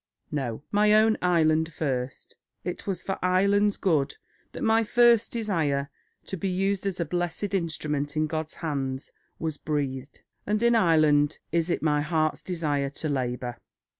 No, 0.31 0.63
my 0.71 0.93
own 0.93 1.15
Ireland 1.21 1.71
first. 1.71 2.35
It 2.63 2.87
was 2.87 3.03
for 3.03 3.19
Ireland's 3.21 3.77
good 3.77 4.15
that 4.53 4.63
my 4.63 4.83
first 4.83 5.31
desire 5.31 5.91
to 6.25 6.35
be 6.37 6.49
used 6.49 6.87
as 6.87 6.99
a 6.99 7.05
blessed 7.05 7.53
instrument 7.53 8.17
in 8.17 8.25
God's 8.25 8.55
hand 8.65 9.11
was 9.37 9.57
breathed,... 9.59 10.23
and 10.47 10.63
in 10.63 10.73
Ireland 10.73 11.37
is 11.51 11.69
it 11.69 11.83
my 11.83 12.01
heart's 12.01 12.41
desire 12.41 12.89
to 12.89 13.09
labour...." 13.09 13.59